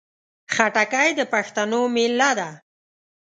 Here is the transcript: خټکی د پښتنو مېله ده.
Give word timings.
خټکی 0.53 1.09
د 1.19 1.21
پښتنو 1.33 1.81
مېله 1.95 2.29
ده. 2.39 2.49